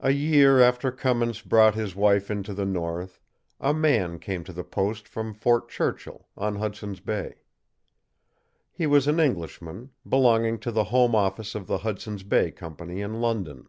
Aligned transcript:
A 0.00 0.10
year 0.10 0.58
after 0.60 0.90
Cummins 0.90 1.42
brought 1.42 1.76
his 1.76 1.94
wife 1.94 2.28
into 2.28 2.52
the 2.52 2.64
North, 2.66 3.20
a 3.60 3.72
man 3.72 4.18
came 4.18 4.42
to 4.42 4.52
the 4.52 4.64
post 4.64 5.06
from 5.06 5.32
Fort 5.32 5.68
Churchill, 5.68 6.26
on 6.36 6.56
Hudson's 6.56 6.98
Bay. 6.98 7.36
He 8.72 8.88
was 8.88 9.06
an 9.06 9.20
Englishman, 9.20 9.90
belonging 10.04 10.58
to 10.58 10.72
the 10.72 10.82
home 10.90 11.14
office 11.14 11.54
of 11.54 11.68
the 11.68 11.78
Hudson's 11.78 12.24
Bay 12.24 12.50
Company 12.50 13.00
in 13.00 13.20
London. 13.20 13.68